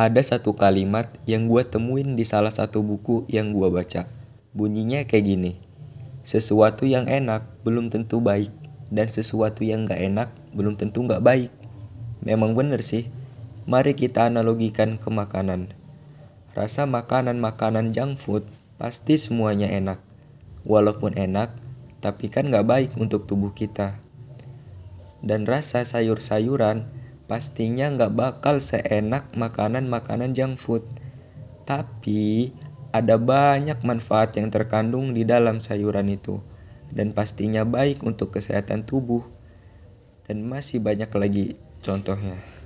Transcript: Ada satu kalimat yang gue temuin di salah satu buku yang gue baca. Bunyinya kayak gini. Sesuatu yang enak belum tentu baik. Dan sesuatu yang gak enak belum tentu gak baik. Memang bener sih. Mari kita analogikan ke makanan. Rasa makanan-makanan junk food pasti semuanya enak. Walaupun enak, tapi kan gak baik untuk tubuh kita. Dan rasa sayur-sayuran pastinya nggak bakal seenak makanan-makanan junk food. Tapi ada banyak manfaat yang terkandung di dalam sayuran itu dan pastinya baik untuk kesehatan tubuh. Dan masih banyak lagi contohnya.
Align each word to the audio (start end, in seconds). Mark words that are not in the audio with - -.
Ada 0.00 0.24
satu 0.24 0.56
kalimat 0.56 1.12
yang 1.28 1.44
gue 1.44 1.60
temuin 1.60 2.16
di 2.16 2.24
salah 2.24 2.48
satu 2.48 2.80
buku 2.80 3.28
yang 3.28 3.52
gue 3.52 3.68
baca. 3.68 4.08
Bunyinya 4.56 5.04
kayak 5.04 5.28
gini. 5.28 5.52
Sesuatu 6.24 6.88
yang 6.88 7.04
enak 7.04 7.44
belum 7.68 7.92
tentu 7.92 8.24
baik. 8.24 8.48
Dan 8.88 9.12
sesuatu 9.12 9.60
yang 9.60 9.84
gak 9.84 10.00
enak 10.00 10.32
belum 10.56 10.80
tentu 10.80 11.04
gak 11.04 11.20
baik. 11.20 11.52
Memang 12.24 12.56
bener 12.56 12.80
sih. 12.80 13.12
Mari 13.68 13.92
kita 13.92 14.32
analogikan 14.32 14.96
ke 14.96 15.12
makanan. 15.12 15.76
Rasa 16.56 16.88
makanan-makanan 16.88 17.92
junk 17.92 18.16
food 18.16 18.48
pasti 18.80 19.20
semuanya 19.20 19.68
enak. 19.68 20.00
Walaupun 20.64 21.12
enak, 21.12 21.52
tapi 22.00 22.32
kan 22.32 22.48
gak 22.48 22.64
baik 22.64 22.96
untuk 22.96 23.28
tubuh 23.28 23.52
kita. 23.52 24.00
Dan 25.20 25.44
rasa 25.44 25.84
sayur-sayuran 25.84 26.88
pastinya 27.30 27.86
nggak 27.94 28.10
bakal 28.18 28.58
seenak 28.58 29.30
makanan-makanan 29.38 30.34
junk 30.34 30.58
food. 30.58 30.82
Tapi 31.62 32.50
ada 32.90 33.14
banyak 33.22 33.86
manfaat 33.86 34.34
yang 34.34 34.50
terkandung 34.50 35.14
di 35.14 35.22
dalam 35.22 35.62
sayuran 35.62 36.10
itu 36.10 36.42
dan 36.90 37.14
pastinya 37.14 37.62
baik 37.62 38.02
untuk 38.02 38.34
kesehatan 38.34 38.82
tubuh. 38.82 39.22
Dan 40.26 40.42
masih 40.46 40.82
banyak 40.82 41.10
lagi 41.14 41.46
contohnya. 41.86 42.59